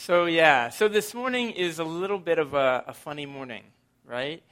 [0.00, 3.64] So, yeah, so this morning is a little bit of a, a, funny morning,
[4.06, 4.42] right?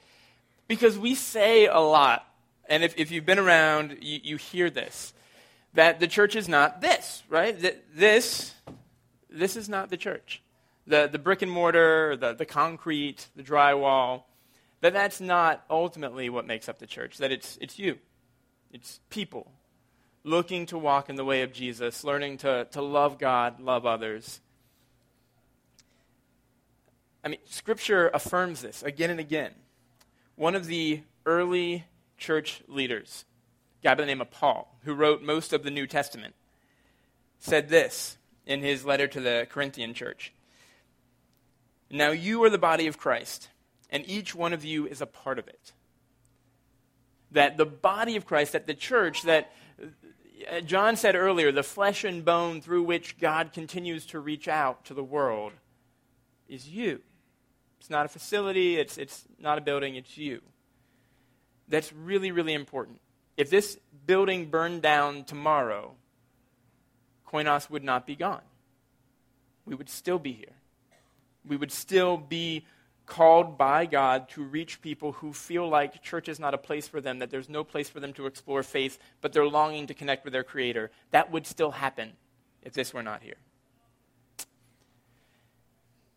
[0.67, 2.23] Because we say a lot,
[2.67, 5.11] and if, if you've been around, you, you hear this
[5.73, 7.59] that the church is not this, right?
[7.61, 8.53] That this,
[9.27, 10.43] this is not the church.
[10.85, 14.25] The, the brick and mortar, the, the concrete, the drywall,
[14.81, 17.97] that that's not ultimately what makes up the church, that it's, it's you,
[18.71, 19.51] it's people
[20.23, 24.41] looking to walk in the way of Jesus, learning to, to love God, love others.
[27.23, 29.53] I mean, Scripture affirms this again and again.
[30.35, 31.85] One of the early
[32.17, 33.25] church leaders,
[33.81, 36.35] a guy by the name of Paul, who wrote most of the New Testament,
[37.37, 40.33] said this in his letter to the Corinthian church
[41.91, 43.49] Now you are the body of Christ,
[43.89, 45.73] and each one of you is a part of it.
[47.31, 49.51] That the body of Christ, that the church, that
[50.49, 54.85] uh, John said earlier, the flesh and bone through which God continues to reach out
[54.85, 55.51] to the world
[56.47, 57.01] is you.
[57.79, 60.41] It's not a facility, it's, it's not a building, it's you.
[61.67, 62.99] That's really, really important.
[63.37, 65.95] If this building burned down tomorrow,
[67.27, 68.41] Koinos would not be gone.
[69.65, 70.55] We would still be here.
[71.47, 72.65] We would still be
[73.05, 77.01] called by God to reach people who feel like church is not a place for
[77.01, 80.23] them, that there's no place for them to explore faith, but they're longing to connect
[80.25, 80.91] with their Creator.
[81.11, 82.13] That would still happen
[82.61, 83.35] if this were not here.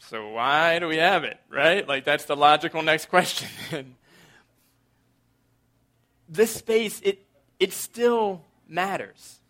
[0.08, 1.86] So, why do we have it, right?
[1.86, 3.48] Like, that's the logical next question.
[6.28, 7.24] this space, it,
[7.58, 9.40] it still matters.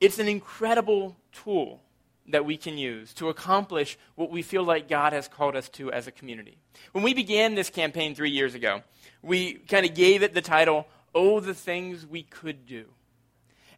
[0.00, 1.82] It's an incredible tool
[2.28, 5.92] that we can use to accomplish what we feel like God has called us to
[5.92, 6.56] as a community.
[6.92, 8.82] When we began this campaign three years ago,
[9.22, 12.86] we kind of gave it the title, Oh, the Things We Could Do.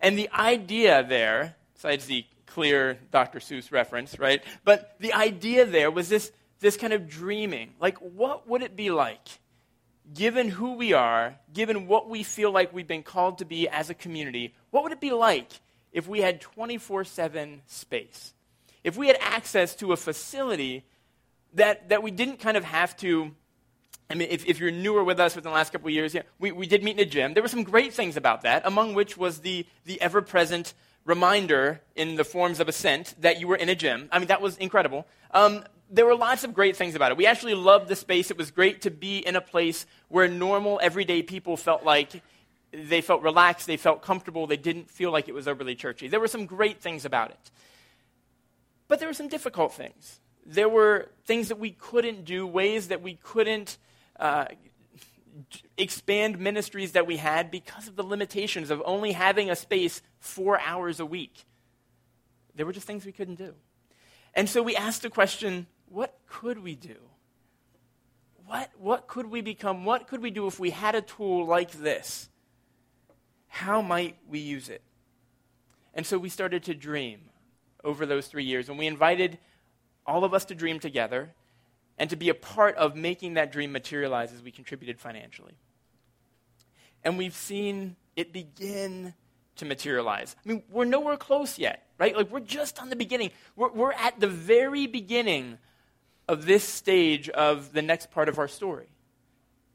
[0.00, 3.38] And the idea there, besides the clear Dr.
[3.38, 4.42] Seuss reference, right?
[4.64, 7.74] But the idea there was this, this kind of dreaming.
[7.80, 9.28] Like, what would it be like,
[10.12, 13.90] given who we are, given what we feel like we've been called to be as
[13.90, 15.50] a community, what would it be like
[15.92, 18.34] if we had 24 7 space?
[18.84, 20.84] if we had access to a facility
[21.54, 23.32] that, that we didn't kind of have to
[24.10, 26.22] I mean, if, if, you're newer with us within the last couple of years, yeah,
[26.38, 27.32] we, we did meet in a gym.
[27.32, 31.80] There were some great things about that, among which was the, the ever present reminder
[31.94, 34.08] in the forms of ascent that you were in a gym.
[34.10, 35.06] I mean, that was incredible.
[35.32, 37.16] Um, there were lots of great things about it.
[37.16, 38.30] We actually loved the space.
[38.30, 42.22] It was great to be in a place where normal, everyday people felt like
[42.72, 46.08] they felt relaxed, they felt comfortable, they didn't feel like it was overly churchy.
[46.08, 47.50] There were some great things about it.
[48.88, 50.20] But there were some difficult things.
[50.44, 53.78] There were things that we couldn't do, ways that we couldn't
[54.18, 54.46] uh,
[55.76, 60.60] expand ministries that we had because of the limitations of only having a space four
[60.60, 61.44] hours a week.
[62.54, 63.54] There were just things we couldn't do.
[64.34, 66.96] And so we asked the question what could we do?
[68.46, 69.84] What, what could we become?
[69.84, 72.28] What could we do if we had a tool like this?
[73.48, 74.82] How might we use it?
[75.94, 77.20] And so we started to dream
[77.84, 78.68] over those three years.
[78.68, 79.38] And we invited
[80.06, 81.30] all of us to dream together
[81.98, 85.54] and to be a part of making that dream materialize as we contributed financially.
[87.04, 89.14] And we've seen it begin
[89.56, 90.34] to materialize.
[90.44, 92.16] I mean, we're nowhere close yet, right?
[92.16, 93.30] Like, we're just on the beginning.
[93.56, 95.58] We're, we're at the very beginning
[96.26, 98.88] of this stage of the next part of our story.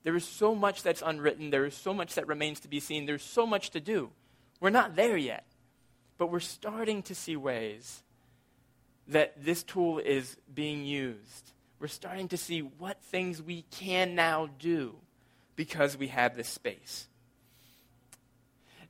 [0.03, 3.06] There is so much that's unwritten, there is so much that remains to be seen,
[3.06, 4.09] there's so much to do.
[4.59, 5.46] We're not there yet.
[6.18, 8.03] But we're starting to see ways
[9.08, 11.52] that this tool is being used.
[11.79, 14.95] We're starting to see what things we can now do
[15.56, 17.07] because we have this space.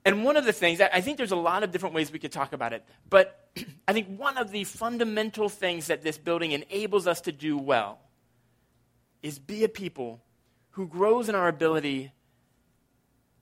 [0.05, 2.31] And one of the things, I think there's a lot of different ways we could
[2.31, 3.49] talk about it, but
[3.87, 7.99] I think one of the fundamental things that this building enables us to do well
[9.21, 10.21] is be a people
[10.71, 12.11] who grows in our ability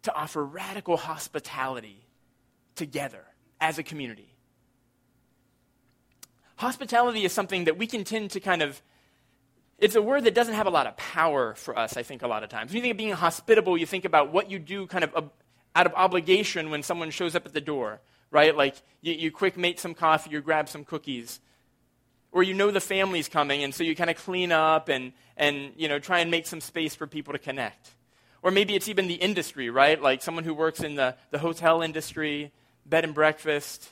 [0.04, 2.06] to offer radical hospitality
[2.76, 3.24] together
[3.62, 4.34] as a community.
[6.56, 8.82] Hospitality is something that we can tend to kind of
[9.80, 12.28] it's a word that doesn't have a lot of power for us, I think, a
[12.28, 12.72] lot of times.
[12.72, 15.32] When you think of being hospitable, you think about what you do kind of
[15.76, 18.02] out of obligation when someone shows up at the door,
[18.32, 18.56] right?
[18.56, 21.40] Like you, you quick make some coffee, you grab some cookies.
[22.32, 25.72] Or you know the family's coming, and so you kind of clean up and, and
[25.78, 27.92] you know, try and make some space for people to connect.
[28.42, 30.02] Or maybe it's even the industry, right?
[30.02, 32.52] Like someone who works in the, the hotel industry,
[32.86, 33.92] bed and breakfast.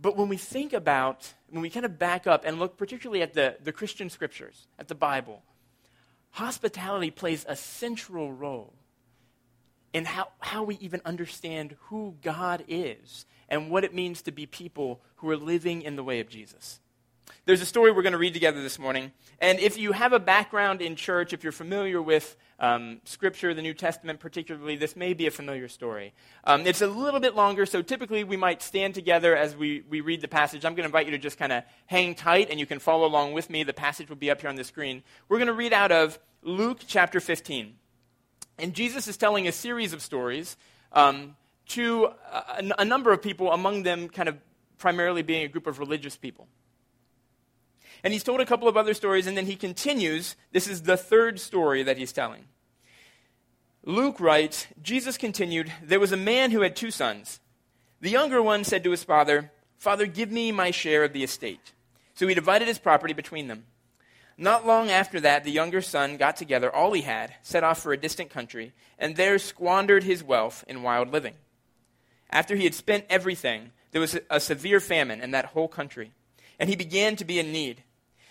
[0.00, 3.34] But when we think about, when we kind of back up and look particularly at
[3.34, 5.42] the, the Christian scriptures, at the Bible,
[6.30, 8.74] hospitality plays a central role
[9.92, 14.44] in how, how we even understand who God is and what it means to be
[14.44, 16.80] people who are living in the way of Jesus.
[17.44, 19.12] There's a story we're going to read together this morning.
[19.40, 23.62] And if you have a background in church, if you're familiar with um, Scripture, the
[23.62, 26.14] New Testament particularly, this may be a familiar story.
[26.44, 30.00] Um, it's a little bit longer, so typically we might stand together as we, we
[30.00, 30.64] read the passage.
[30.64, 33.06] I'm going to invite you to just kind of hang tight, and you can follow
[33.06, 33.62] along with me.
[33.62, 35.02] The passage will be up here on the screen.
[35.28, 37.74] We're going to read out of Luke chapter 15.
[38.58, 40.56] And Jesus is telling a series of stories
[40.92, 41.36] um,
[41.68, 44.36] to a, a number of people, among them kind of
[44.78, 46.48] primarily being a group of religious people.
[48.02, 50.36] And he's told a couple of other stories, and then he continues.
[50.52, 52.44] This is the third story that he's telling.
[53.84, 57.40] Luke writes Jesus continued, There was a man who had two sons.
[58.00, 61.72] The younger one said to his father, Father, give me my share of the estate.
[62.14, 63.64] So he divided his property between them.
[64.38, 67.92] Not long after that, the younger son got together all he had, set off for
[67.92, 71.34] a distant country, and there squandered his wealth in wild living.
[72.28, 76.12] After he had spent everything, there was a severe famine in that whole country,
[76.58, 77.82] and he began to be in need.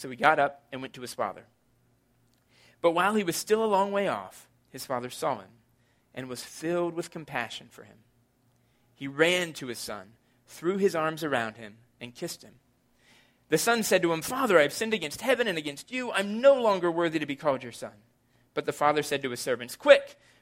[0.00, 1.44] So he got up and went to his father.
[2.80, 5.50] But while he was still a long way off, his father saw him
[6.14, 7.98] and was filled with compassion for him.
[8.94, 10.12] He ran to his son,
[10.46, 12.54] threw his arms around him, and kissed him.
[13.50, 16.10] The son said to him, Father, I have sinned against heaven and against you.
[16.12, 17.92] I'm no longer worthy to be called your son.
[18.54, 20.18] But the father said to his servants, Quick!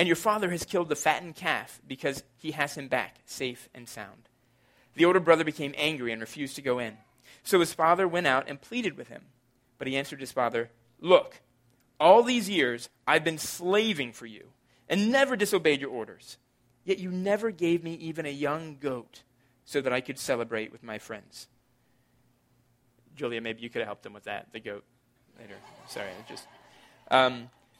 [0.00, 3.86] and your father has killed the fattened calf because he has him back safe and
[3.86, 4.30] sound.
[4.94, 6.96] The older brother became angry and refused to go in.
[7.42, 9.24] So his father went out and pleaded with him.
[9.76, 10.70] But he answered his father,
[11.00, 11.42] Look,
[12.00, 14.48] all these years I've been slaving for you
[14.88, 16.38] and never disobeyed your orders.
[16.82, 19.22] Yet you never gave me even a young goat
[19.66, 21.46] so that I could celebrate with my friends.
[23.16, 24.84] Julia, maybe you could have helped them with that, the goat,
[25.38, 25.56] later.
[25.88, 26.46] Sorry, I just.
[27.10, 27.50] Um,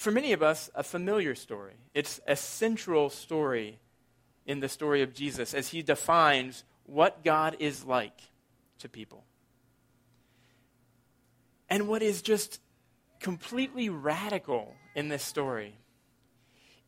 [0.00, 1.74] for many of us, a familiar story.
[1.92, 3.80] It's a central story
[4.46, 8.18] in the story of Jesus as he defines what God is like
[8.78, 9.24] to people.
[11.68, 12.62] And what is just
[13.20, 15.74] completely radical in this story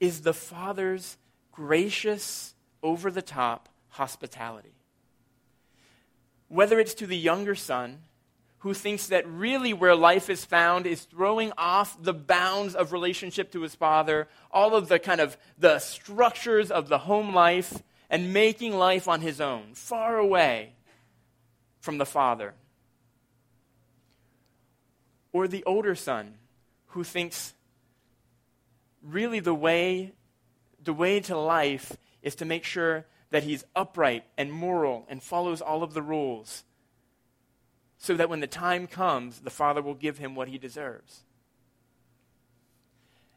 [0.00, 1.18] is the Father's
[1.52, 4.75] gracious, over the top hospitality.
[6.48, 8.04] Whether it's to the younger son
[8.62, 13.50] who thinks that really where life is found is throwing off the bounds of relationship
[13.50, 18.33] to his father, all of the kind of the structures of the home life, and
[18.33, 20.75] making life on his own, far away
[21.81, 22.54] from the father.
[25.33, 26.35] Or the older son
[26.88, 27.54] who thinks
[29.02, 30.12] really the way
[30.81, 35.61] the way to life is to make sure that he's upright and moral and follows
[35.61, 36.64] all of the rules
[38.02, 41.23] so that when the time comes, the Father will give him what he deserves.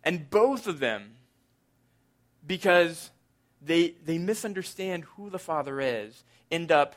[0.03, 1.17] And both of them,
[2.45, 3.11] because
[3.61, 6.95] they, they misunderstand who the Father is, end up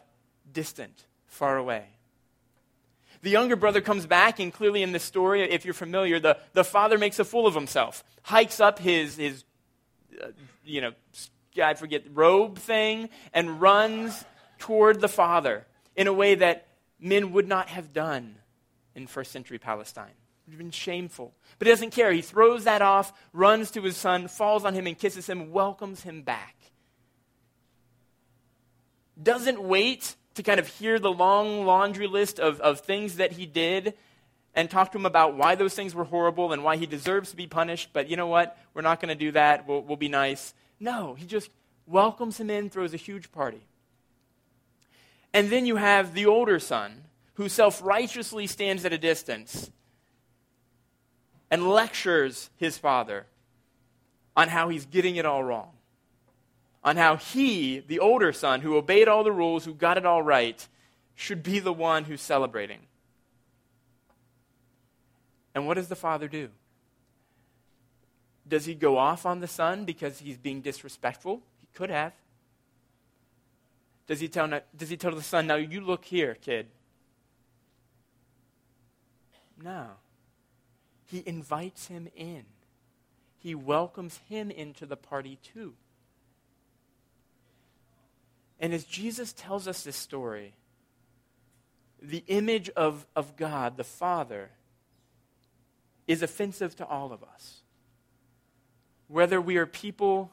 [0.50, 1.84] distant, far away.
[3.20, 6.64] The younger brother comes back, and clearly in this story, if you're familiar, the, the
[6.64, 9.44] father makes a fool of himself, hikes up his, his
[10.22, 10.28] uh,
[10.64, 10.92] you know,
[11.62, 14.24] I forget, robe thing, and runs
[14.58, 16.67] toward the father in a way that
[17.00, 18.36] men would not have done
[18.94, 20.06] in first century Palestine.
[20.06, 21.34] It would have been shameful.
[21.58, 22.12] But he doesn't care.
[22.12, 26.02] He throws that off, runs to his son, falls on him and kisses him, welcomes
[26.02, 26.56] him back.
[29.22, 33.46] Doesn't wait to kind of hear the long laundry list of, of things that he
[33.46, 33.94] did
[34.54, 37.36] and talk to him about why those things were horrible and why he deserves to
[37.36, 38.58] be punished, but you know what?
[38.74, 39.68] We're not going to do that.
[39.68, 40.54] We'll, we'll be nice.
[40.80, 41.50] No, he just
[41.86, 43.67] welcomes him in, throws a huge party.
[45.32, 47.04] And then you have the older son
[47.34, 49.70] who self righteously stands at a distance
[51.50, 53.26] and lectures his father
[54.36, 55.70] on how he's getting it all wrong,
[56.84, 60.22] on how he, the older son who obeyed all the rules, who got it all
[60.22, 60.66] right,
[61.14, 62.78] should be the one who's celebrating.
[65.54, 66.50] And what does the father do?
[68.46, 71.42] Does he go off on the son because he's being disrespectful?
[71.58, 72.12] He could have.
[74.08, 76.66] Does he tell, does he tell the son, now you look here, kid?
[79.62, 79.86] No.
[81.06, 82.44] He invites him in.
[83.38, 85.74] He welcomes him into the party too.
[88.58, 90.54] And as Jesus tells us this story,
[92.00, 94.50] the image of, of God, the Father,
[96.06, 97.60] is offensive to all of us.
[99.06, 100.30] Whether we are people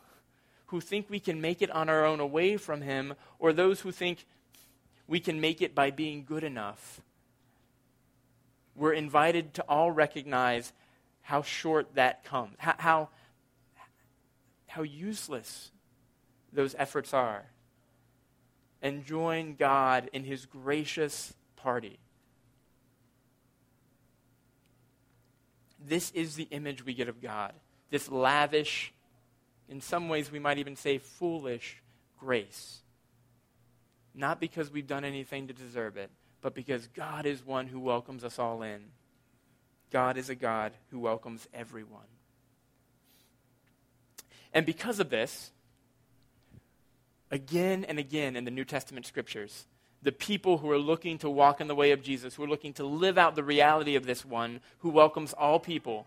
[0.76, 3.94] who think we can make it on our own away from Him, or those who
[3.94, 4.26] think
[5.08, 7.00] we can make it by being good enough,
[8.76, 10.74] we're invited to all recognize
[11.22, 13.10] how short that comes, how, how,
[14.68, 15.72] how useless
[16.52, 17.46] those efforts are,
[18.82, 22.00] and join God in His gracious party.
[25.80, 27.54] This is the image we get of God
[27.92, 28.92] this lavish,
[29.70, 31.82] in some ways we might even say foolish
[32.20, 32.82] grace.
[34.14, 36.10] Not because we've done anything to deserve it,
[36.42, 38.82] but because God is one who welcomes us all in.
[39.92, 42.08] God is a God who welcomes everyone.
[44.54, 45.52] And because of this,
[47.30, 49.66] again and again in the New Testament scriptures,
[50.02, 52.74] the people who are looking to walk in the way of Jesus, who are looking
[52.74, 56.06] to live out the reality of this one who welcomes all people,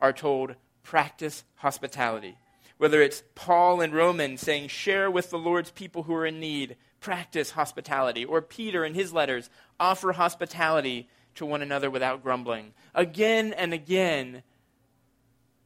[0.00, 2.36] are told, practice hospitality.
[2.80, 6.76] Whether it's Paul in Romans saying, share with the Lord's people who are in need,
[6.98, 8.24] practice hospitality.
[8.24, 12.72] Or Peter in his letters, offer hospitality to one another without grumbling.
[12.94, 14.42] Again and again,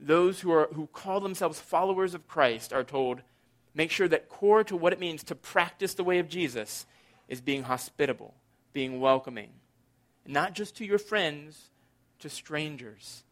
[0.00, 3.21] those who, are, who call themselves followers of Christ are told,
[3.76, 6.85] make sure that core to what it means to practice the way of Jesus
[7.28, 8.35] is being hospitable,
[8.73, 9.50] being welcoming.
[10.26, 11.71] Not just to your friends,
[12.18, 13.23] to strangers,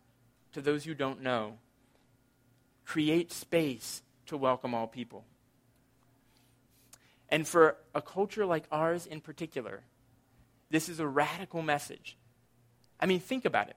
[0.52, 1.54] to those you don't know.
[2.92, 5.24] Create space to welcome all people.
[7.30, 9.80] And for a culture like ours in particular,
[10.68, 12.18] this is a radical message.
[13.00, 13.76] I mean, think about it.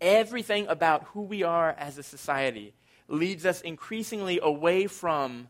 [0.00, 2.72] Everything about who we are as a society
[3.08, 5.48] leads us increasingly away from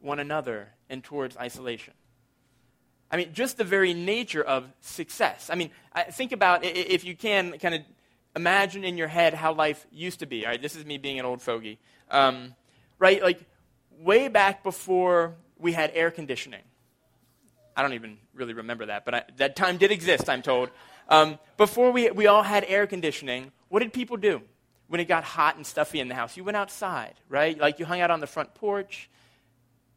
[0.00, 1.94] one another and towards isolation.
[3.12, 5.50] I mean, just the very nature of success.
[5.50, 5.70] I mean,
[6.10, 7.82] think about, if you can, kind of
[8.36, 10.44] imagine in your head how life used to be.
[10.44, 11.78] All right, this is me being an old fogey.
[12.10, 12.54] Um,
[12.98, 13.40] right, like
[13.98, 16.62] way back before we had air conditioning.
[17.74, 20.70] I don't even really remember that, but I, that time did exist, I'm told.
[21.08, 24.42] Um, before we, we all had air conditioning, what did people do
[24.88, 26.36] when it got hot and stuffy in the house?
[26.36, 27.58] You went outside, right?
[27.58, 29.10] Like you hung out on the front porch.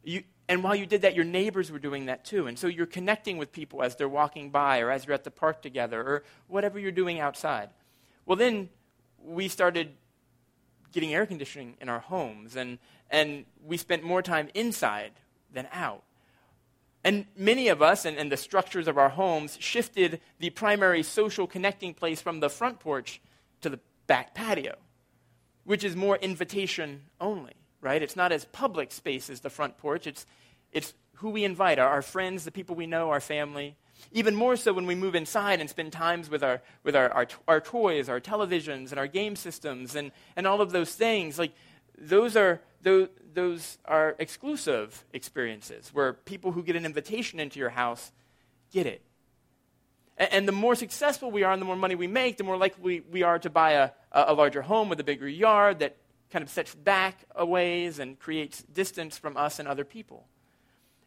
[0.02, 2.46] You, and while you did that, your neighbors were doing that too.
[2.46, 5.30] And so you're connecting with people as they're walking by or as you're at the
[5.30, 7.70] park together or whatever you're doing outside.
[8.26, 8.68] Well, then
[9.22, 9.90] we started
[10.92, 12.78] getting air conditioning in our homes, and,
[13.10, 15.12] and we spent more time inside
[15.52, 16.02] than out.
[17.02, 21.46] And many of us and, and the structures of our homes shifted the primary social
[21.46, 23.20] connecting place from the front porch
[23.62, 24.76] to the back patio,
[25.64, 28.02] which is more invitation only right?
[28.02, 30.06] It's not as public space as the front porch.
[30.06, 30.26] It's,
[30.72, 33.76] it's who we invite, our, our friends, the people we know, our family.
[34.12, 37.28] Even more so when we move inside and spend times with our, with our, our,
[37.48, 41.38] our toys, our televisions, and our game systems, and, and all of those things.
[41.38, 41.52] Like,
[41.98, 47.70] those are, those, those are exclusive experiences where people who get an invitation into your
[47.70, 48.12] house
[48.72, 49.02] get it.
[50.16, 53.00] And, the more successful we are and the more money we make, the more likely
[53.00, 55.96] we are to buy a, a larger home with a bigger yard that
[56.30, 60.26] kind of sets back a ways and creates distance from us and other people.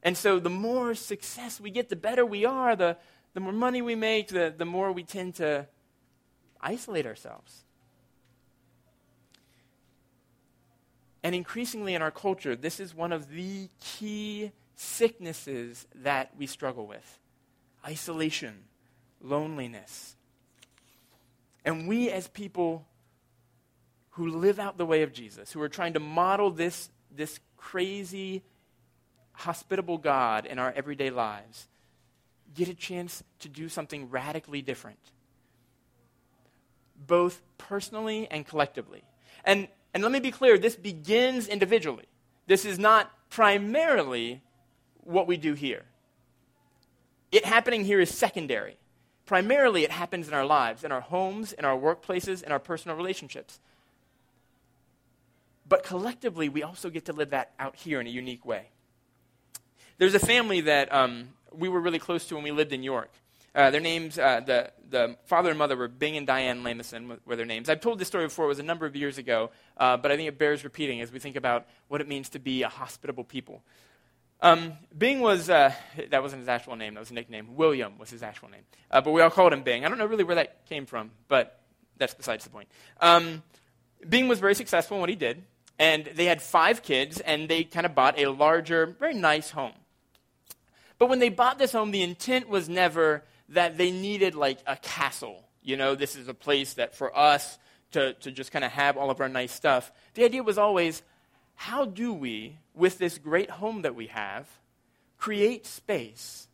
[0.03, 2.98] And so the more success we get, the better we are, the,
[3.33, 5.65] the more money we make, the, the more we tend to
[6.60, 7.63] isolate ourselves.
[11.24, 16.86] And increasingly in our culture, this is one of the key sicknesses that we struggle
[16.86, 17.19] with
[17.86, 18.65] isolation,
[19.22, 20.17] loneliness.
[21.63, 22.86] And we as people
[24.12, 28.43] who live out the way of Jesus, who are trying to model this, this crazy,
[29.43, 31.67] hospitable God in our everyday lives,
[32.53, 35.00] get a chance to do something radically different,
[37.07, 39.03] both personally and collectively.
[39.43, 42.05] And, and let me be clear this begins individually.
[42.47, 44.41] This is not primarily
[45.03, 45.83] what we do here.
[47.31, 48.77] It happening here is secondary.
[49.25, 52.95] Primarily, it happens in our lives, in our homes, in our workplaces, in our personal
[52.95, 53.59] relationships.
[55.67, 58.67] But collectively, we also get to live that out here in a unique way.
[59.97, 63.12] There's a family that um, we were really close to when we lived in York.
[63.55, 67.35] Uh, their names, uh, the, the father and mother were Bing and Diane Lamison, were
[67.35, 67.69] their names.
[67.69, 70.17] I've told this story before, it was a number of years ago, uh, but I
[70.17, 73.23] think it bears repeating as we think about what it means to be a hospitable
[73.23, 73.62] people.
[74.41, 75.71] Um, Bing was, uh,
[76.09, 77.55] that wasn't his actual name, that was a nickname.
[77.55, 78.63] William was his actual name.
[78.89, 79.85] Uh, but we all called him Bing.
[79.85, 81.62] I don't know really where that came from, but
[81.97, 82.67] that's besides the point.
[83.01, 83.43] Um,
[84.09, 85.43] Bing was very successful in what he did,
[85.77, 89.73] and they had five kids, and they kind of bought a larger, very nice home.
[91.03, 94.77] But when they bought this home, the intent was never that they needed like a
[94.77, 95.43] castle.
[95.62, 97.57] You know, this is a place that for us
[97.91, 99.91] to, to just kind of have all of our nice stuff.
[100.13, 101.03] The idea was always
[101.55, 104.48] how do we, with this great home that we have,
[105.17, 106.48] create space,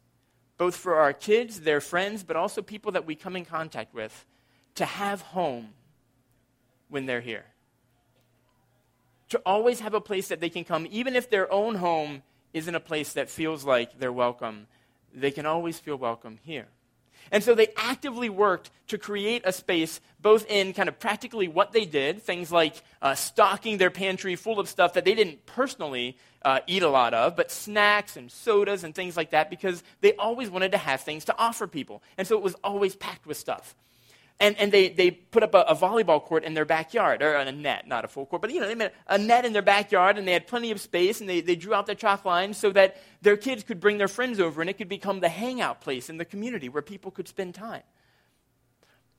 [0.57, 4.25] both for our kids, their friends, but also people that we come in contact with,
[4.73, 5.75] to have home
[6.87, 7.45] when they're here?
[9.29, 12.73] To always have a place that they can come, even if their own home isn't
[12.75, 14.67] a place that feels like they're welcome,
[15.13, 16.67] they can always feel welcome here.
[17.31, 21.71] And so they actively worked to create a space, both in kind of practically what
[21.71, 26.17] they did, things like uh, stocking their pantry full of stuff that they didn't personally
[26.41, 30.15] uh, eat a lot of, but snacks and sodas and things like that, because they
[30.15, 32.01] always wanted to have things to offer people.
[32.17, 33.75] And so it was always packed with stuff.
[34.41, 37.51] And, and they, they put up a, a, volleyball court in their backyard, or a
[37.51, 40.17] net, not a full court, but you know, they made a net in their backyard,
[40.17, 42.71] and they had plenty of space, and they, they drew out their chalk lines so
[42.71, 46.09] that their kids could bring their friends over, and it could become the hangout place
[46.09, 47.83] in the community where people could spend time.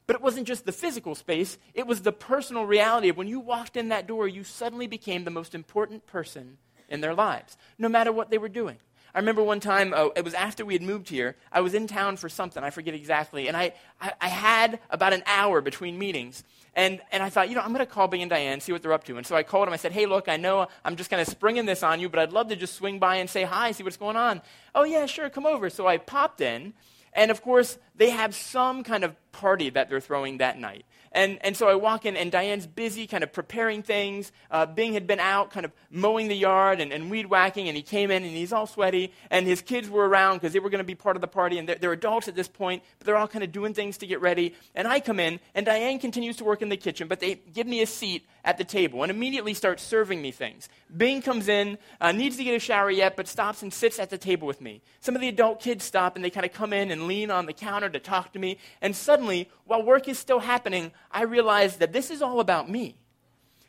[0.07, 3.41] But it wasn't just the physical space, it was the personal reality of when you
[3.41, 6.57] walked in that door, you suddenly became the most important person
[6.89, 8.79] in their lives, no matter what they were doing.
[9.15, 11.87] I remember one time, uh, it was after we had moved here, I was in
[11.87, 15.99] town for something, I forget exactly, and I, I, I had about an hour between
[15.99, 16.45] meetings.
[16.77, 18.81] And, and I thought, you know, I'm going to call Bing and Diane, see what
[18.81, 19.17] they're up to.
[19.17, 19.75] And so I called them.
[19.75, 22.21] I said, hey, look, I know I'm just kind of springing this on you, but
[22.21, 24.41] I'd love to just swing by and say hi, see what's going on.
[24.73, 25.69] Oh, yeah, sure, come over.
[25.69, 26.73] So I popped in.
[27.13, 30.85] And of course, they have some kind of party that they're throwing that night.
[31.13, 34.31] And, and so I walk in, and Diane's busy kind of preparing things.
[34.49, 37.77] Uh, Bing had been out kind of mowing the yard and, and weed whacking, and
[37.77, 39.13] he came in and he's all sweaty.
[39.29, 41.59] And his kids were around because they were going to be part of the party,
[41.59, 44.07] and they're, they're adults at this point, but they're all kind of doing things to
[44.07, 44.55] get ready.
[44.77, 47.67] And I come in, and Diane continues to work in the kitchen, but they give
[47.67, 50.69] me a seat at the table and immediately start serving me things.
[50.97, 54.11] Bing comes in, uh, needs to get a shower yet, but stops and sits at
[54.11, 54.81] the table with me.
[55.01, 57.47] Some of the adult kids stop and they kind of come in and lean on
[57.47, 58.59] the counter to talk to me.
[58.81, 59.20] And suddenly,
[59.65, 62.97] while work is still happening, I realize that this is all about me.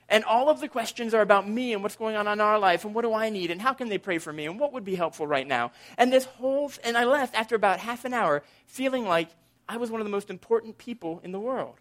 [0.10, 2.84] And all of the questions are about me and what's going on in our life
[2.84, 4.84] and what do I need and how can they pray for me and what would
[4.84, 5.72] be helpful right now.
[5.98, 9.30] And this whole, and I left after about half an hour feeling like
[9.70, 11.76] I was one of the most important people in the world.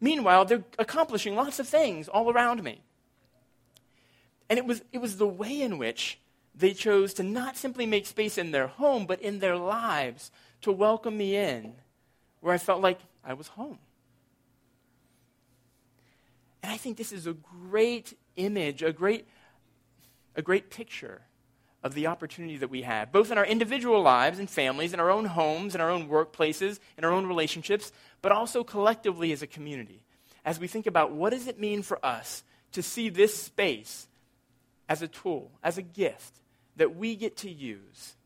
[0.00, 2.82] Meanwhile, they're accomplishing lots of things all around me.
[4.48, 6.20] And it was, it was the way in which
[6.54, 10.30] they chose to not simply make space in their home, but in their lives
[10.62, 11.74] to welcome me in,
[12.40, 13.78] where I felt like I was home.
[16.62, 19.26] And I think this is a great image, a great,
[20.34, 21.22] a great picture
[21.82, 25.10] of the opportunity that we have, both in our individual lives and families, in our
[25.10, 29.46] own homes, in our own workplaces, in our own relationships, but also collectively as a
[29.46, 30.02] community.
[30.44, 34.08] As we think about what does it mean for us to see this space
[34.88, 36.40] as a tool, as a gift
[36.76, 38.16] that we get to use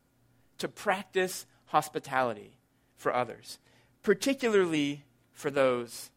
[0.58, 2.56] to practice hospitality
[2.96, 3.58] for others,
[4.02, 6.10] particularly for those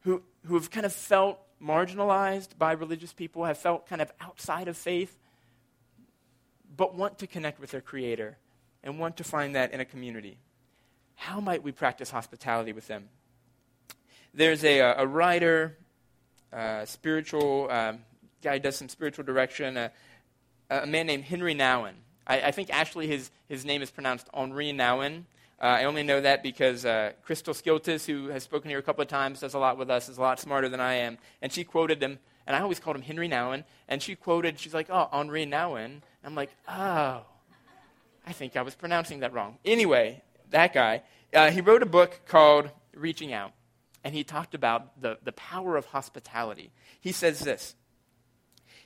[0.00, 4.68] who, who have kind of felt marginalized by religious people, have felt kind of outside
[4.68, 5.18] of faith,
[6.76, 8.36] but want to connect with their Creator
[8.82, 10.38] and want to find that in a community.
[11.16, 13.08] How might we practice hospitality with them?
[14.34, 15.78] There's a, a writer,
[16.52, 18.00] a spiritual um,
[18.42, 19.90] guy does some spiritual direction, a,
[20.70, 21.94] a man named Henry Nouwen.
[22.26, 25.24] I, I, think actually his, his name is pronounced Henri Nouwen.
[25.60, 29.00] Uh, I only know that because uh, Crystal Skiltis, who has spoken here a couple
[29.02, 31.16] of times, does a lot with us, is a lot smarter than I am.
[31.40, 33.64] And she quoted him, and I always called him Henry Nouwen.
[33.88, 36.02] And she quoted, she's like, oh, Henri Nouwen.
[36.22, 37.22] I'm like, oh,
[38.26, 39.56] I think I was pronouncing that wrong.
[39.64, 43.52] Anyway, that guy, uh, he wrote a book called Reaching Out,
[44.04, 46.70] and he talked about the, the power of hospitality.
[47.00, 47.76] He says this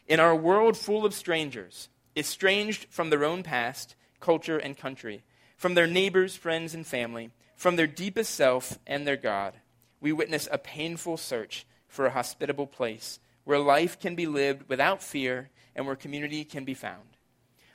[0.07, 5.25] In our world full of strangers, estranged from their own past, culture, and country,
[5.61, 9.53] from their neighbors, friends, and family, from their deepest self and their God.
[10.01, 15.03] We witness a painful search for a hospitable place where life can be lived without
[15.03, 17.19] fear and where community can be found.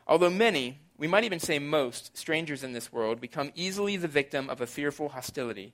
[0.08, 4.50] Although many, we might even say most, strangers in this world become easily the victim
[4.50, 5.72] of a fearful hostility,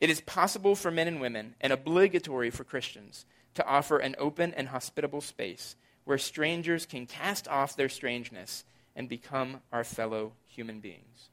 [0.00, 4.54] it is possible for men and women and obligatory for Christians to offer an open
[4.54, 8.64] and hospitable space where strangers can cast off their strangeness
[8.96, 11.29] and become our fellow human beings.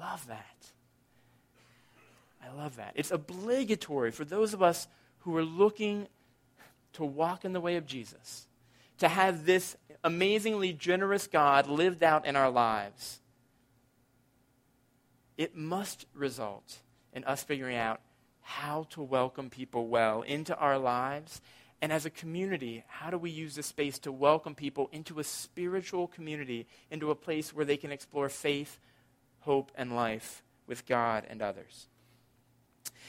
[0.00, 0.70] I love that.
[2.42, 2.92] I love that.
[2.94, 4.88] It's obligatory for those of us
[5.20, 6.08] who are looking
[6.94, 8.46] to walk in the way of Jesus,
[8.98, 13.20] to have this amazingly generous God lived out in our lives.
[15.36, 16.78] It must result
[17.12, 18.00] in us figuring out
[18.40, 21.40] how to welcome people well into our lives.
[21.82, 25.24] And as a community, how do we use this space to welcome people into a
[25.24, 28.78] spiritual community, into a place where they can explore faith,
[29.40, 31.88] hope, and life with God and others?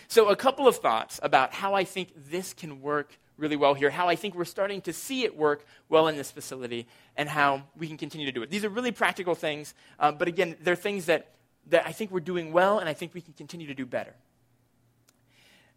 [0.08, 3.90] So, a couple of thoughts about how I think this can work really well here,
[3.90, 7.64] how I think we're starting to see it work well in this facility, and how
[7.78, 8.50] we can continue to do it.
[8.50, 11.32] These are really practical things, uh, but again, they're things that,
[11.68, 14.14] that I think we're doing well, and I think we can continue to do better.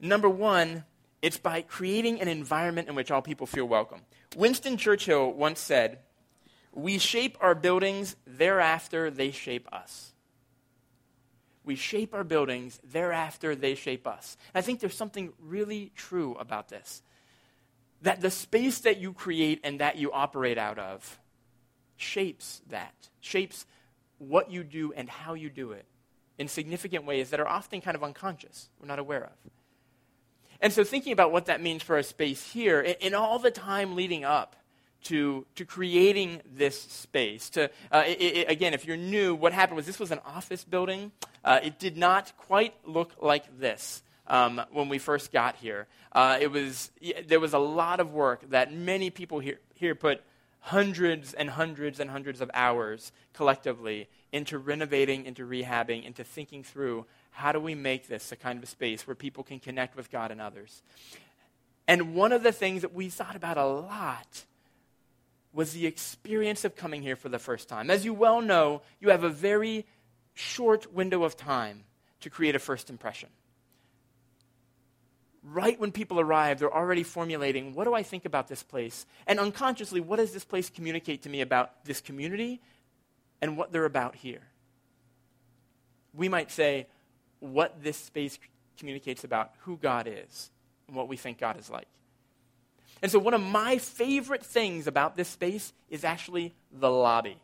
[0.01, 0.85] Number one,
[1.23, 4.03] it's by creating an environment in which all people feel welcome.
[4.37, 6.01] Winston Churchill once said,
[6.73, 10.14] We shape our buildings, thereafter they shape us.
[11.65, 14.37] We shape our buildings, thereafter they shape us.
[14.53, 17.03] And I think there's something really true about this.
[18.03, 21.19] That the space that you create and that you operate out of
[21.97, 23.67] shapes that, shapes
[24.19, 25.87] what you do and how you do it
[26.39, 29.53] in significant ways that are often kind of unconscious, we're not aware of.
[30.61, 33.95] And so, thinking about what that means for our space here, in all the time
[33.95, 34.57] leading up
[35.05, 39.77] to, to creating this space, to, uh, it, it, again, if you're new, what happened
[39.77, 41.13] was this was an office building.
[41.45, 44.03] Uh, it did not quite look like this.
[44.27, 46.91] Um, when we first got here, uh, it was
[47.27, 50.23] there was a lot of work that many people here, here put
[50.61, 57.05] hundreds and hundreds and hundreds of hours collectively into renovating, into rehabbing, into thinking through
[57.33, 60.11] how do we make this a kind of a space where people can connect with
[60.11, 60.81] God and others?
[61.87, 64.45] And one of the things that we thought about a lot
[65.55, 67.91] was the experience of coming here for the first time.
[67.91, 69.87] As you well know, you have a very
[70.35, 71.85] short window of time
[72.21, 73.29] to create a first impression.
[75.45, 79.07] Right when people arrive, they're already formulating what do I think about this place?
[79.27, 82.61] And unconsciously, what does this place communicate to me about this community
[83.41, 84.43] and what they're about here?
[86.15, 86.87] We might say,
[87.41, 88.39] what this space
[88.79, 90.51] communicates about who God is
[90.89, 91.89] and what we think God is like.
[93.05, 97.37] And so, one of my favorite things about this space is actually the lobby.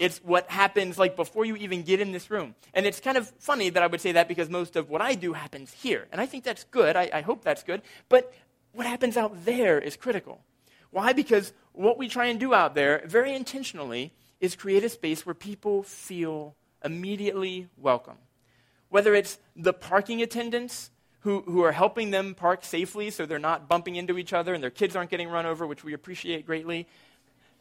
[0.00, 2.56] It's what happens like before you even get in this room.
[2.74, 5.14] And it's kind of funny that I would say that because most of what I
[5.14, 6.08] do happens here.
[6.10, 6.96] And I think that's good.
[6.96, 7.82] I, I hope that's good.
[8.08, 8.34] But
[8.72, 10.40] what happens out there is critical.
[10.90, 11.12] Why?
[11.12, 15.36] Because what we try and do out there, very intentionally, is create a space where
[15.36, 18.18] people feel immediately welcome
[18.88, 20.90] whether it's the parking attendants
[21.26, 24.62] who, who are helping them park safely so they're not bumping into each other and
[24.62, 26.86] their kids aren't getting run over, which we appreciate greatly.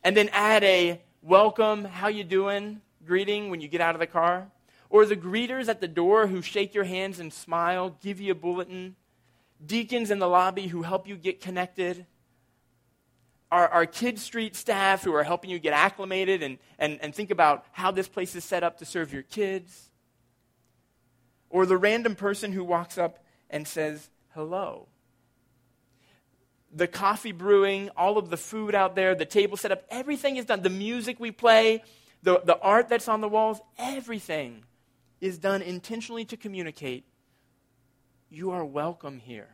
[0.04, 4.06] And then add a welcome, how you doing greeting when you get out of the
[4.06, 4.52] car.
[4.92, 8.36] Or the greeters at the door who shake your hands and smile, give you a
[8.36, 8.96] bulletin.
[9.66, 12.06] Deacons in the lobby who help you get connected.
[13.52, 17.32] Our, our Kid Street staff who are helping you get acclimated and, and, and think
[17.32, 19.90] about how this place is set up to serve your kids
[21.50, 24.88] or the random person who walks up and says hello.
[26.74, 30.46] The coffee brewing, all of the food out there, the table set up, everything is
[30.46, 30.62] done.
[30.62, 31.84] The music we play,
[32.22, 34.64] the, the art that's on the walls, everything
[35.22, 37.06] is done intentionally to communicate
[38.30, 39.48] you are welcome here.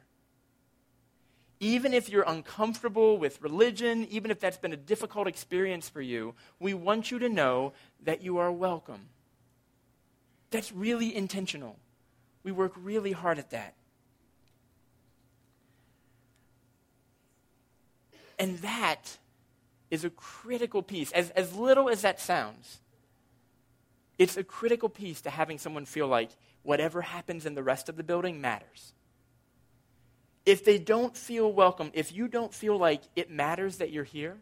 [1.59, 6.33] Even if you're uncomfortable with religion, even if that's been a difficult experience for you,
[6.59, 7.73] we want you to know
[8.03, 9.09] that you are welcome.
[10.49, 11.77] That's really intentional.
[12.43, 13.75] We work really hard at that.
[18.41, 19.19] And that
[19.91, 21.11] is a critical piece.
[21.11, 22.79] As, as little as that sounds,
[24.17, 26.31] it's a critical piece to having someone feel like
[26.63, 28.93] whatever happens in the rest of the building matters.
[30.43, 34.37] If they don't feel welcome, if you don't feel like it matters that you're here,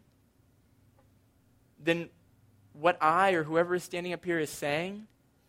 [1.78, 2.08] then
[2.72, 5.06] what I or whoever is standing up here is saying,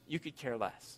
[0.09, 0.97] you could care less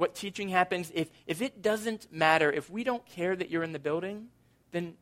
[0.00, 3.72] what teaching happens, if, if it doesn't matter, if we don't care that you're in
[3.72, 4.28] the building,
[4.72, 4.94] then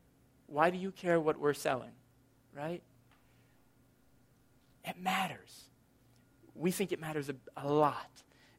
[0.49, 1.93] why do you care what we're selling?
[2.53, 2.83] Right?
[4.85, 5.69] It matters.
[6.59, 8.11] we think it matters a, a lot.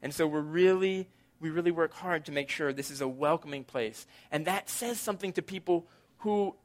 [0.02, 1.08] And so we're really,
[1.40, 4.06] we really work hard to make sure this is a welcoming place.
[4.30, 5.86] And that says something to people
[6.18, 6.56] who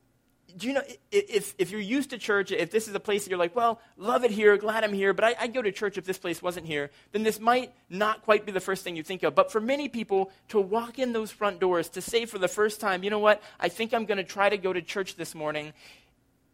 [0.57, 3.29] do you know if, if you're used to church if this is a place that
[3.29, 5.97] you're like well love it here glad i'm here but I, i'd go to church
[5.97, 9.03] if this place wasn't here then this might not quite be the first thing you
[9.03, 9.35] think of.
[9.35, 12.79] But for many people to walk in those front doors to say for the first
[12.79, 13.41] time you know what?
[13.59, 15.73] I think i'm going to try to go to church this morning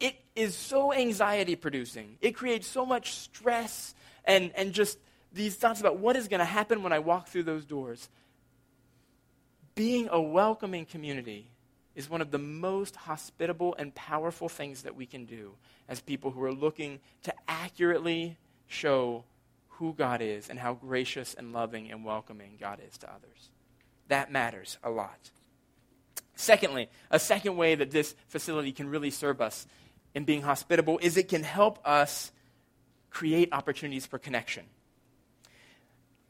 [0.02, 2.16] it is so anxiety producing.
[2.20, 4.98] It creates so much stress and, and just
[5.32, 8.08] these thoughts about what is going to happen when i walk through those doors.
[9.76, 11.51] Being a welcoming community
[11.94, 15.52] is one of the most hospitable and powerful things that we can do
[15.88, 19.24] as people who are looking to accurately show
[19.68, 23.50] who God is and how gracious and loving and welcoming God is to others.
[24.08, 25.30] That matters a lot.
[26.34, 29.66] Secondly, a second way that this facility can really serve us
[30.14, 32.32] in being hospitable is it can help us
[33.10, 34.64] create opportunities for connection.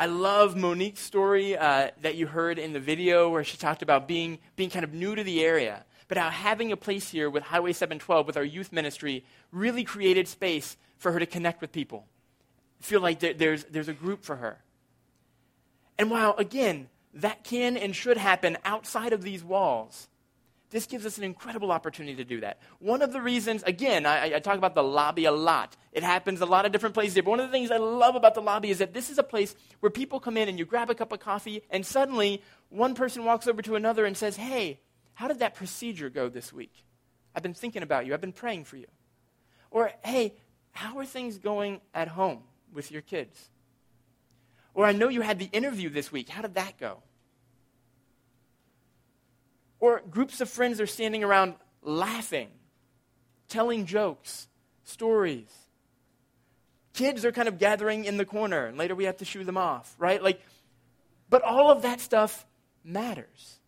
[0.02, 4.08] I love Monique's story uh, that you heard in the video where she talked about
[4.08, 7.44] being, being kind of new to the area, but how having a place here with
[7.44, 12.04] Highway 712, with our youth ministry, really created space for her to connect with people.
[12.80, 14.58] Feel like there, there's, there's a group for her.
[15.96, 20.08] And while, again, that can and should happen outside of these walls,
[20.72, 22.58] this gives us an incredible opportunity to do that.
[22.78, 25.76] One of the reasons, again, I, I, talk about the lobby a lot.
[25.92, 27.14] It happens a lot of different places.
[27.16, 29.22] But one of the things I love about the lobby is that this is a
[29.22, 32.94] place where people come in and you grab a cup of coffee, and suddenly one
[32.94, 34.80] person walks over to another and says, Hey,
[35.12, 36.72] how did that procedure go this week?
[37.34, 38.86] I've been thinking about you, I've been praying for you.
[39.70, 40.34] Or, Hey,
[40.70, 43.50] how are things going at home with your kids?
[44.72, 46.30] Or, I know you had the interview this week.
[46.30, 47.02] How did that go?
[49.82, 52.50] Or groups of friends are standing around laughing,
[53.48, 54.46] telling jokes,
[54.84, 55.52] stories.
[56.94, 59.56] Kids are kind of gathering in the corner, and later we have to shoo them
[59.56, 60.22] off, right?
[60.22, 60.40] Like,
[61.28, 62.46] but all of that stuff
[62.84, 63.58] matters.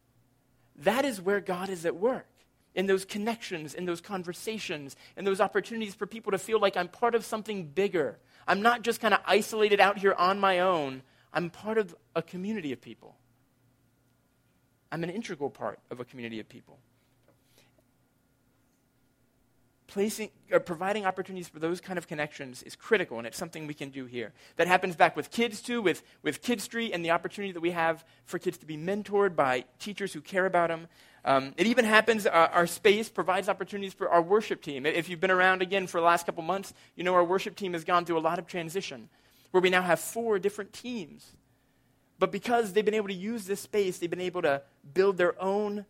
[0.77, 2.29] That is where God is at work
[2.77, 6.87] in those connections, in those conversations, in those opportunities for people to feel like I'm
[6.87, 8.19] part of something bigger.
[8.47, 12.23] I'm not just kind of isolated out here on my own, I'm part of a
[12.23, 13.17] community of people.
[14.95, 16.79] I'm an integral part of a community of people.
[19.89, 23.75] Placing, or providing opportunities for those kind of connections is critical, and it's something we
[23.75, 24.33] can do here.
[24.55, 27.73] That happens back with kids, too, with, with Kid Street and the opportunity that we
[27.73, 30.87] have for kids to be mentored by teachers who care about them.
[31.25, 34.87] Um, it even happens, uh, our space provides opportunities for our worship team.
[34.87, 37.73] If you've been around again for the last couple months, you know our worship team
[37.73, 39.09] has gone through a lot of transition,
[39.51, 41.33] where we now have four different teams
[42.19, 45.41] but because they've been able to use this space, they've been able to build their
[45.43, 45.87] own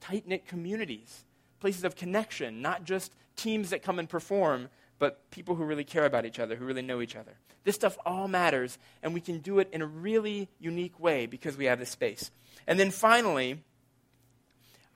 [0.00, 1.24] tight knit communities,
[1.60, 6.04] places of connection, not just teams that come and perform, but people who really care
[6.04, 7.32] about each other, who really know each other.
[7.64, 11.56] This stuff all matters, and we can do it in a really unique way because
[11.56, 12.30] we have this space.
[12.66, 13.62] And then finally,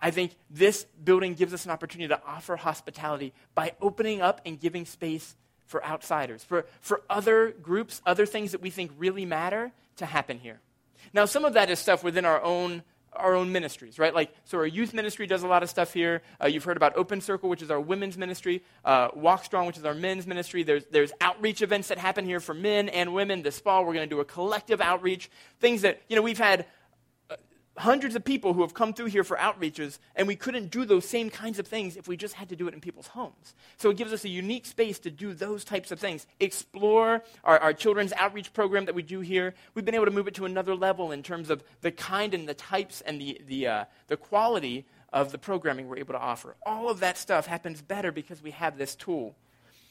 [0.01, 4.61] I think this building gives us an opportunity to offer hospitality by opening up and
[4.61, 9.73] giving space for outsiders, for, for other groups, other things that we think really matter
[9.97, 10.61] to happen here.
[11.13, 12.83] Now, some of that is stuff within our own
[13.17, 14.15] our own ministries, right?
[14.15, 16.23] Like, so our youth ministry does a lot of stuff here.
[16.43, 18.63] Uh, you've heard about Open Circle, which is our women's ministry.
[18.85, 20.63] Uh, Walk Strong, which is our men's ministry.
[20.63, 23.43] There's, there's outreach events that happen here for men and women.
[23.43, 25.31] This fall, we're going to do a collective outreach.
[25.61, 26.67] Things that, you know, we've had
[27.79, 31.07] hundreds of people who have come through here for outreaches, and we couldn't do those
[31.07, 33.55] same kinds of things if we just had to do it in people's homes.
[33.77, 36.27] So it gives us a unique space to do those types of things.
[36.41, 39.55] Explore our, our children's outreach program that we do here.
[39.75, 42.49] We've been able to move it to another level in terms of the kind and
[42.49, 46.57] the types and the, the, uh, the quality of the programming we're able to offer.
[46.65, 49.35] All of that stuff happens better because we have this tool.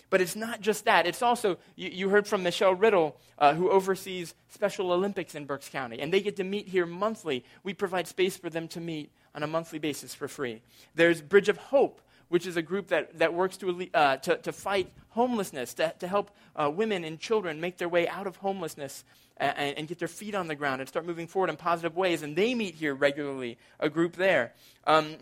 [0.10, 1.08] But it's not just that.
[1.08, 5.70] It's also, you, you heard from Michelle Riddle, uh, who oversees Special Olympics in Berks
[5.70, 7.44] County, and they get to meet here monthly.
[7.64, 10.62] We provide space for them to meet on a monthly basis for free.
[10.96, 14.52] There's Bridge of Hope, which is a group that, that works to, uh, to, to
[14.52, 19.04] fight homelessness, to, to help uh, women and children make their way out of homelessness
[19.38, 22.24] and, and, get their feet on the ground and start moving forward in positive ways.
[22.24, 24.54] And they meet here regularly, a group there.
[24.88, 25.18] Um,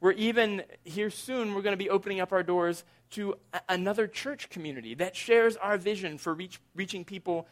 [0.00, 4.06] we're even here soon, we're going to be opening up our doors to a- another
[4.06, 7.48] church community that shares our vision for reach, reaching people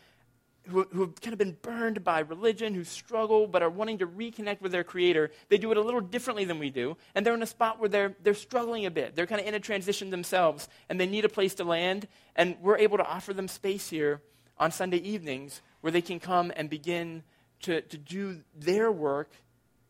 [0.68, 4.06] who, who have kind of been burned by religion, who struggle but are wanting to
[4.06, 5.30] reconnect with their Creator.
[5.48, 7.88] They do it a little differently than we do, and they're in a spot where
[7.88, 9.14] they're, they're struggling a bit.
[9.14, 12.56] They're kind of in a transition themselves, and they need a place to land, and
[12.60, 14.22] we're able to offer them space here
[14.58, 17.22] on Sunday evenings where they can come and begin
[17.62, 19.30] to, to do their work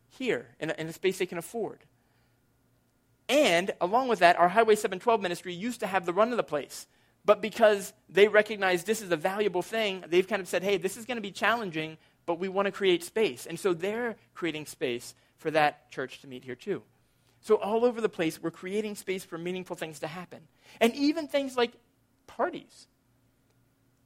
[0.09, 1.86] here in a, in a space they can afford.
[3.29, 6.45] And along with that, our Highway 712 ministry used to have the run of the
[6.45, 6.87] place.
[7.25, 10.97] But because they recognize this is a valuable thing, they've kind of said, hey, this
[10.97, 13.47] is going to be challenging, but we want to create space.
[13.47, 16.83] And so they're creating space for that church to meet here too.
[17.41, 20.41] So, all over the place, we're creating space for meaningful things to happen.
[20.81, 21.73] And even things like
[22.27, 22.89] parties.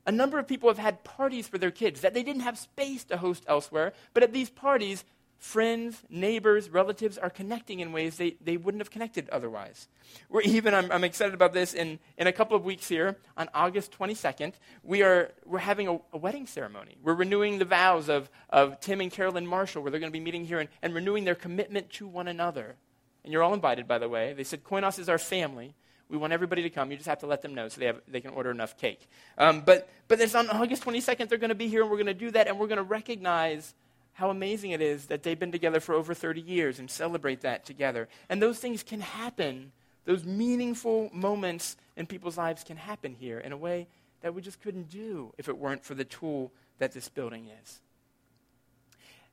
[0.06, 3.04] A number of people have had parties for their kids that they didn't have space
[3.04, 5.04] to host elsewhere, but at these parties,
[5.40, 9.88] friends, neighbors, relatives are connecting in ways they, they wouldn't have connected otherwise.
[10.29, 13.48] We're even, I'm, I'm excited about this, in, in a couple of weeks here, on
[13.55, 16.98] August 22nd, we are, we're having a, a wedding ceremony.
[17.03, 20.22] We're renewing the vows of, of Tim and Carolyn Marshall, where they're going to be
[20.22, 22.76] meeting here and, and renewing their commitment to one another.
[23.24, 24.35] And you're all invited, by the way.
[24.35, 25.74] They said, Koinos is our family.
[26.11, 26.90] We want everybody to come.
[26.90, 29.09] You just have to let them know so they, have, they can order enough cake.
[29.38, 32.07] Um, but, but it's on August 22nd, they're going to be here, and we're going
[32.07, 33.74] to do that, and we're going to recognize
[34.12, 37.64] how amazing it is that they've been together for over 30 years and celebrate that
[37.64, 38.09] together.
[38.29, 39.73] And those things can happen.
[40.05, 43.87] Those meaningful moments in people's lives can happen here in a way
[44.20, 47.81] that we just couldn't do if it weren't for the tool that this building is.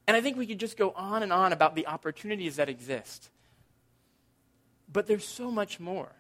[0.08, 3.30] And I think we could just go on and on about the opportunities that exist.
[4.92, 6.12] But there's so much more.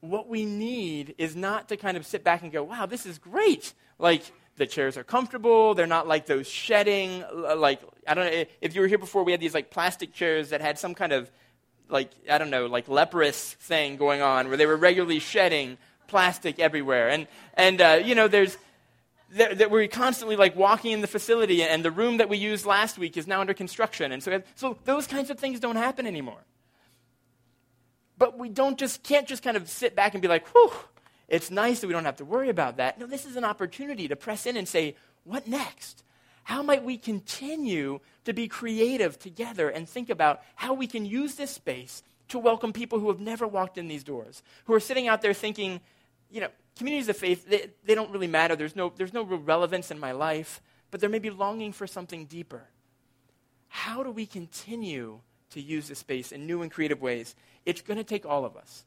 [0.00, 3.18] What we need is not to kind of sit back and go, wow, this is
[3.18, 3.74] great.
[3.98, 4.22] Like,
[4.58, 5.74] the chairs are comfortable.
[5.74, 9.32] They're not like those shedding, like, I don't know, if you were here before, we
[9.32, 11.30] had these like plastic chairs that had some kind of,
[11.88, 16.58] like, I don't know, like leprous thing going on where they were regularly shedding plastic
[16.58, 17.08] everywhere.
[17.08, 18.58] And, and uh, you know, there's,
[19.30, 22.98] that we're constantly like walking in the facility and the room that we used last
[22.98, 24.10] week is now under construction.
[24.10, 26.40] And so, so those kinds of things don't happen anymore.
[28.16, 30.72] But we don't just, can't just kind of sit back and be like, whew,
[31.28, 32.98] it's nice that we don't have to worry about that.
[32.98, 36.02] No, this is an opportunity to press in and say, what next?
[36.44, 41.34] How might we continue to be creative together and think about how we can use
[41.34, 45.08] this space to welcome people who have never walked in these doors, who are sitting
[45.08, 45.80] out there thinking,
[46.30, 48.56] you know, communities of faith, they, they don't really matter.
[48.56, 52.24] There's no, there's no real relevance in my life, but they're maybe longing for something
[52.24, 52.64] deeper.
[53.68, 57.34] How do we continue to use this space in new and creative ways?
[57.66, 58.84] It's going to take all of us.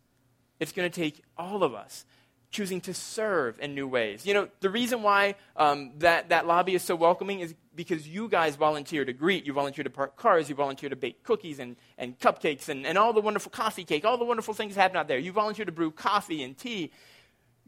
[0.59, 2.05] It's going to take all of us
[2.51, 4.25] choosing to serve in new ways.
[4.25, 8.27] You know, the reason why um, that, that lobby is so welcoming is because you
[8.27, 11.77] guys volunteer to greet, you volunteer to park cars, you volunteer to bake cookies and,
[11.97, 15.07] and cupcakes and, and all the wonderful coffee cake, all the wonderful things happen out
[15.07, 15.17] there.
[15.17, 16.91] You volunteer to brew coffee and tea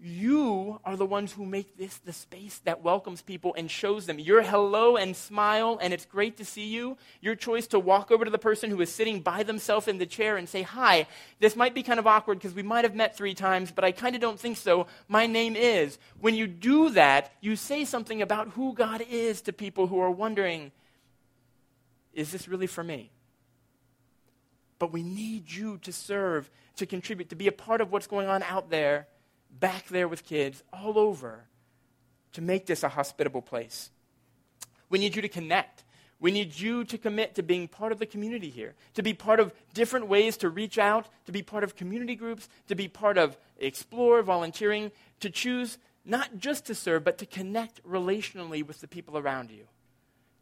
[0.04, 4.20] you are the ones who make this the space that welcomes people and shows them.
[4.20, 6.98] Your hello and smile and it's great to see you.
[7.22, 10.06] Your choice to walk over to the person who is sitting by themselves in the
[10.06, 11.08] chair and say hi.
[11.40, 13.94] This might be kind of awkward because we might have met three times but i
[13.94, 14.88] kind of don't think so.
[15.08, 15.98] My name is.
[16.20, 20.12] When you do that you say something about who god is to people who are
[20.12, 20.74] wondering
[22.14, 23.10] is this really for me?
[24.80, 28.28] But we need you to serve to contribute to be a part of what's going
[28.28, 29.08] on out there
[29.60, 31.46] back there with kids all over
[32.34, 33.92] to make this a hospitable place.
[34.90, 35.84] We need you to connect.
[36.20, 39.40] We need you to commit to being part of the community here, to be part
[39.40, 43.18] of different ways to reach out, to be part of community groups, to be part
[43.18, 48.88] of explore, volunteering, to choose not just to serve, but to connect relationally with the
[48.88, 49.66] people around you,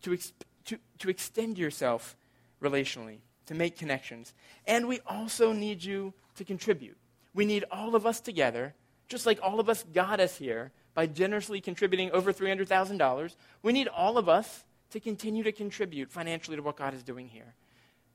[0.03, 0.33] to, ex-
[0.65, 2.15] to, to extend yourself
[2.61, 4.33] relationally, to make connections.
[4.67, 6.97] And we also need you to contribute.
[7.33, 8.75] We need all of us together
[9.11, 13.87] just like all of us got us here by generously contributing over $300,000, we need
[13.89, 17.53] all of us to continue to contribute financially to what God is doing here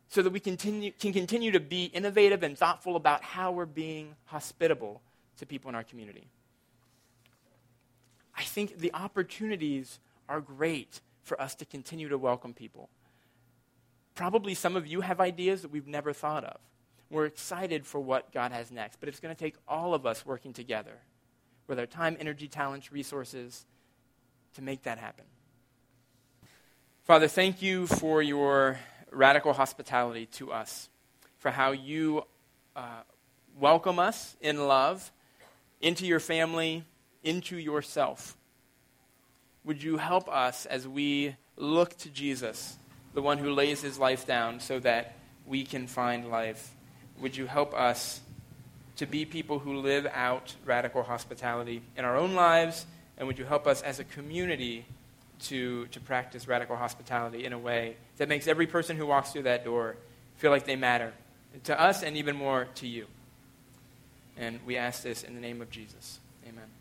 [0.09, 4.15] so that we continue, can continue to be innovative and thoughtful about how we're being
[4.27, 5.03] hospitable
[5.39, 6.29] to people in our community.
[8.37, 12.89] I think the opportunities are great for us to continue to welcome people.
[14.15, 16.59] Probably some of you have ideas that we've never thought of.
[17.11, 20.27] We're excited for what God has next, but it's going to take all of us
[20.27, 20.99] working together
[21.69, 23.65] with our time, energy, talents, resources
[24.55, 25.25] to make that happen.
[27.05, 28.79] Father, thank you for your
[29.13, 30.89] radical hospitality to us,
[31.39, 32.25] for how you
[32.75, 33.03] uh,
[33.59, 35.13] welcome us in love
[35.81, 36.85] into your family,
[37.23, 38.37] into yourself.
[39.65, 42.77] Would you help us as we look to Jesus,
[43.15, 46.76] the one who lays his life down so that we can find life?
[47.21, 48.21] Would you help us
[48.97, 52.87] to be people who live out radical hospitality in our own lives?
[53.19, 54.85] And would you help us as a community
[55.45, 59.45] to, to practice radical hospitality in a way that makes every person who walks through
[59.45, 59.97] that door
[60.37, 61.13] feel like they matter
[61.65, 63.07] to us and even more to you?
[64.37, 66.19] And we ask this in the name of Jesus.
[66.47, 66.76] Amen.